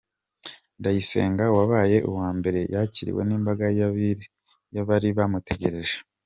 Ndayisenga 0.79 1.43
wabaye 1.57 1.97
uwa 2.09 2.29
mbere 2.37 2.59
yakiriwe 2.73 3.21
n’imbaga 3.25 3.65
y’abari 4.75 5.09
bamutegereje. 5.17 5.97